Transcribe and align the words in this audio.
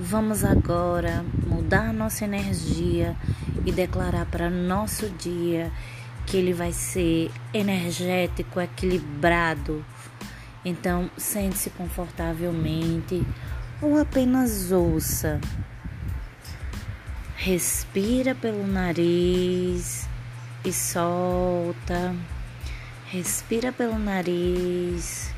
vamos 0.00 0.44
agora 0.44 1.22
mudar 1.46 1.92
nossa 1.92 2.24
energia 2.24 3.14
e 3.66 3.70
declarar 3.70 4.24
para 4.24 4.48
nosso 4.48 5.10
dia 5.10 5.70
que 6.26 6.38
ele 6.38 6.54
vai 6.54 6.72
ser 6.72 7.30
energético, 7.52 8.60
equilibrado. 8.60 9.84
Então, 10.64 11.10
sente-se 11.18 11.68
confortavelmente 11.70 13.22
ou 13.82 14.00
apenas 14.00 14.72
ouça. 14.72 15.38
Respira 17.36 18.34
pelo 18.34 18.66
nariz 18.66 20.08
e 20.64 20.72
solta. 20.72 22.14
Respira 23.06 23.70
pelo 23.70 23.98
nariz 23.98 25.34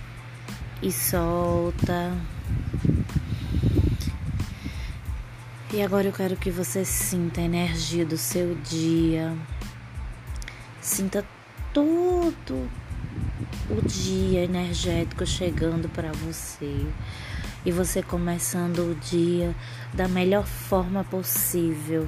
e 0.80 0.92
solta. 0.92 2.12
E 5.72 5.80
agora 5.80 6.06
eu 6.06 6.12
quero 6.12 6.36
que 6.36 6.50
você 6.50 6.84
sinta 6.84 7.40
a 7.40 7.44
energia 7.44 8.04
do 8.04 8.18
seu 8.18 8.54
dia. 8.56 9.34
Sinta 10.82 11.24
todo 11.72 12.68
o 13.70 13.80
dia 13.86 14.44
energético 14.44 15.24
chegando 15.24 15.88
para 15.88 16.12
você 16.12 16.86
e 17.64 17.72
você 17.72 18.02
começando 18.02 18.80
o 18.80 18.94
dia 18.96 19.56
da 19.94 20.06
melhor 20.06 20.44
forma 20.44 21.04
possível. 21.04 22.06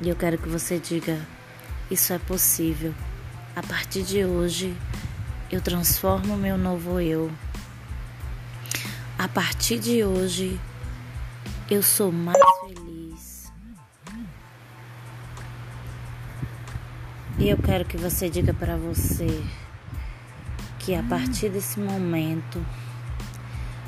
E 0.00 0.08
eu 0.08 0.14
quero 0.14 0.38
que 0.38 0.48
você 0.48 0.78
diga: 0.78 1.18
Isso 1.90 2.12
é 2.12 2.18
possível. 2.20 2.94
A 3.56 3.62
partir 3.62 4.04
de 4.04 4.24
hoje, 4.24 4.72
eu 5.50 5.60
transformo 5.60 6.36
meu 6.36 6.56
novo 6.56 7.00
eu. 7.00 7.28
A 9.18 9.26
partir 9.26 9.80
de 9.80 10.04
hoje, 10.04 10.60
eu 11.68 11.82
sou 11.82 12.12
mais 12.12 12.57
E 17.40 17.48
eu 17.48 17.56
quero 17.56 17.84
que 17.84 17.96
você 17.96 18.28
diga 18.28 18.52
para 18.52 18.76
você 18.76 19.44
que 20.80 20.92
a 20.96 21.02
partir 21.04 21.48
desse 21.48 21.78
momento 21.78 22.60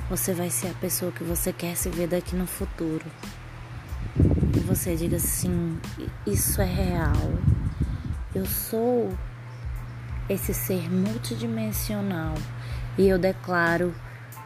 você 0.08 0.32
vai 0.32 0.48
ser 0.48 0.68
a 0.68 0.74
pessoa 0.74 1.10
que 1.10 1.24
você 1.24 1.52
quer 1.52 1.74
se 1.74 1.88
ver 1.88 2.06
daqui 2.06 2.36
no 2.36 2.46
futuro. 2.46 3.04
E 4.56 4.60
você 4.60 4.94
diga 4.94 5.16
assim: 5.16 5.76
isso 6.24 6.62
é 6.62 6.64
real. 6.64 7.32
Eu 8.32 8.46
sou 8.46 9.12
esse 10.28 10.54
ser 10.54 10.88
multidimensional 10.88 12.34
e 12.96 13.08
eu 13.08 13.18
declaro 13.18 13.92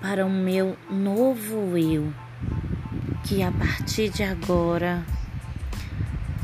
para 0.00 0.25
o 0.25 0.30
meu 0.30 0.78
novo 0.91 1.77
eu 1.77 2.10
que 3.22 3.42
a 3.42 3.52
partir 3.52 4.08
de 4.08 4.22
agora 4.22 5.05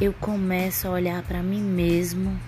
eu 0.00 0.14
começo 0.14 0.88
a 0.88 0.92
olhar 0.92 1.22
para 1.22 1.42
mim 1.42 1.60
mesmo 1.60 2.40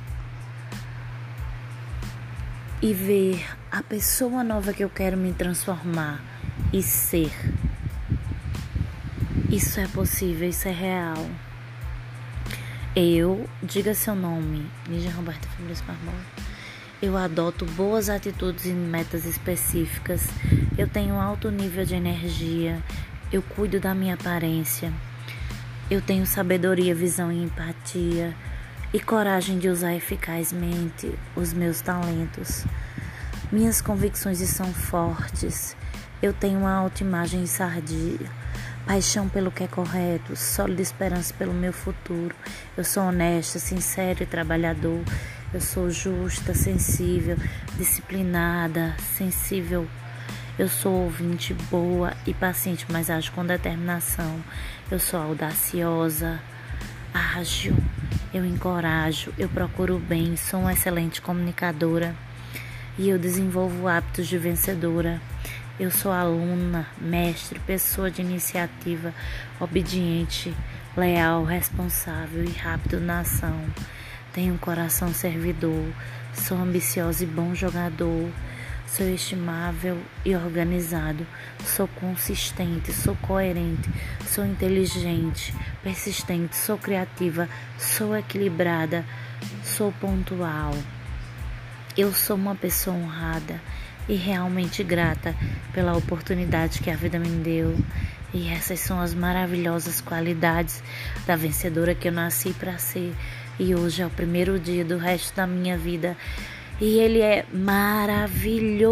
e 2.81 2.95
ver 2.95 3.45
a 3.71 3.83
pessoa 3.83 4.43
nova 4.43 4.73
que 4.73 4.83
eu 4.83 4.89
quero 4.89 5.19
me 5.19 5.35
transformar 5.35 6.25
e 6.73 6.83
ser. 6.83 7.31
Isso 9.51 9.79
é 9.79 9.87
possível, 9.87 10.49
isso 10.49 10.67
é 10.67 10.73
real. 10.73 11.29
Eu, 12.97 13.47
diga 13.63 13.95
seu 13.95 14.15
nome, 14.15 14.67
Lígia 14.89 15.13
Roberta 15.13 15.47
Fabrício 15.51 15.85
Barbosa. 15.85 16.25
Eu 17.03 17.19
adoto 17.19 17.67
boas 17.67 18.09
atitudes 18.09 18.65
e 18.65 18.73
metas 18.73 19.27
específicas. 19.27 20.23
Eu 20.79 20.89
tenho 20.89 21.21
alto 21.21 21.51
nível 21.51 21.85
de 21.85 21.95
energia. 21.95 22.83
Eu 23.31 23.43
cuido 23.43 23.79
da 23.79 23.95
minha 23.95 24.15
aparência. 24.15 24.91
Eu 25.93 26.01
tenho 26.01 26.25
sabedoria, 26.25 26.95
visão 26.95 27.31
e 27.31 27.45
empatia 27.45 28.35
e 28.95 28.99
coragem 28.99 29.59
de 29.59 29.69
usar 29.69 29.95
eficazmente 29.95 31.13
os 31.37 31.53
meus 31.53 31.83
talentos. 31.83 32.65
Minhas 33.53 33.83
convicções 33.83 34.39
são 34.39 34.73
fortes. 34.73 35.77
Eu 36.23 36.33
tenho 36.33 36.61
uma 36.61 36.73
autoimagem 36.73 37.45
sadia, 37.45 38.27
paixão 38.87 39.29
pelo 39.29 39.53
que 39.53 39.65
é 39.65 39.69
correto, 39.69 40.35
sólida 40.35 40.81
esperança 40.81 41.35
pelo 41.35 41.53
meu 41.53 41.75
futuro. 41.75 42.35
Eu 42.75 42.85
sou 42.85 43.03
honesta, 43.03 43.59
sincero 43.59 44.23
e 44.23 44.27
trabalhador. 44.27 45.05
Eu 45.53 45.61
sou 45.61 45.91
justa, 45.91 46.55
sensível, 46.55 47.37
disciplinada, 47.77 48.97
sensível. 49.15 49.87
Eu 50.59 50.69
sou 50.69 50.93
ouvinte 51.05 51.55
boa 51.71 52.13
e 52.27 52.35
paciente, 52.35 52.85
mas 52.91 53.09
ajo 53.09 53.33
com 53.33 53.45
determinação. 53.45 54.39
Eu 54.91 54.99
sou 54.99 55.19
audaciosa, 55.19 56.39
ágil, 57.15 57.75
eu 58.35 58.45
encorajo, 58.45 59.33
eu 59.39 59.49
procuro 59.49 59.99
bem, 59.99 60.37
sou 60.37 60.61
uma 60.61 60.75
excelente 60.75 61.23
comunicadora 61.23 62.15
e 62.99 63.09
eu 63.09 63.19
desenvolvo 63.19 63.89
hábitos 63.89 64.29
de 64.29 64.37
vencedora. 64.37 65.23
Eu 65.81 65.91
sou 65.91 66.13
aluna, 66.13 66.87
mestre, 67.01 67.59
pessoa 67.61 68.11
de 68.11 68.21
iniciativa, 68.21 69.15
obediente, 69.59 70.55
leal, 70.95 71.45
responsável 71.45 72.45
e 72.45 72.51
rápido 72.51 73.01
na 73.01 73.21
ação. 73.21 73.59
Tenho 74.35 74.53
um 74.53 74.59
coração 74.59 75.15
servidor, 75.15 75.87
sou 76.35 76.59
ambiciosa 76.59 77.25
e 77.25 77.27
bom 77.27 77.55
jogador. 77.55 78.31
Sou 78.95 79.09
estimável 79.09 79.99
e 80.23 80.37
organizado. 80.37 81.27
Sou 81.65 81.89
consistente, 81.89 82.93
sou 82.93 83.17
coerente, 83.23 83.89
sou 84.27 84.45
inteligente, 84.45 85.55
persistente, 85.83 86.55
sou 86.55 86.77
criativa, 86.77 87.49
sou 87.79 88.15
equilibrada, 88.15 89.03
sou 89.65 89.93
pontual. 89.93 90.75
Eu 91.97 92.13
sou 92.13 92.37
uma 92.37 92.55
pessoa 92.55 92.95
honrada 92.95 93.59
e 94.07 94.15
realmente 94.15 94.85
grata 94.85 95.35
pela 95.73 95.97
oportunidade 95.97 96.83
que 96.83 96.91
a 96.91 96.97
vida 96.97 97.19
me 97.19 97.31
deu. 97.43 97.75
E 98.35 98.51
essas 98.51 98.79
são 98.81 99.01
as 99.01 99.15
maravilhosas 99.15 100.03
qualidades 100.03 100.83
da 101.27 101.35
vencedora 101.35 101.95
que 101.95 102.09
eu 102.09 102.13
nasci 102.13 102.53
para 102.53 102.77
ser. 102.77 103.15
E 103.59 103.75
hoje 103.75 104.03
é 104.03 104.07
o 104.07 104.11
primeiro 104.11 104.59
dia 104.59 104.85
do 104.85 104.99
resto 104.99 105.35
da 105.35 105.47
minha 105.47 105.79
vida 105.79 106.15
e 106.83 106.99
ele 106.99 107.21
é 107.21 107.47
maravilhoso. 107.53 108.83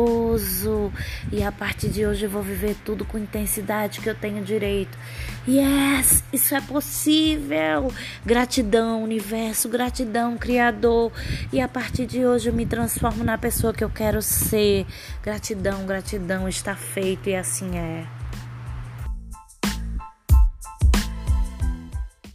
E 1.33 1.43
a 1.43 1.51
partir 1.51 1.89
de 1.89 2.06
hoje 2.06 2.25
eu 2.27 2.31
vou 2.31 2.41
viver 2.41 2.77
tudo 2.84 3.05
com 3.05 3.19
intensidade 3.19 4.01
que 4.01 4.09
eu 4.09 4.15
tenho 4.15 4.45
direito. 4.45 4.97
Yes, 5.49 6.23
isso 6.33 6.55
é 6.55 6.61
possível. 6.61 7.93
Gratidão, 8.25 9.03
universo, 9.03 9.69
gratidão, 9.69 10.39
Criador. 10.39 11.11
E 11.53 11.61
a 11.61 11.67
partir 11.67 12.06
de 12.06 12.25
hoje 12.25 12.49
eu 12.49 12.53
me 12.53 12.65
transformo 12.65 13.25
na 13.25 13.37
pessoa 13.37 13.75
que 13.75 13.83
eu 13.83 13.91
quero 13.91 14.22
ser. 14.22 14.87
Gratidão, 15.21 15.84
gratidão, 15.84 16.49
está 16.49 16.77
feito 16.77 17.28
e 17.28 17.34
assim 17.34 17.77
é. 17.77 18.19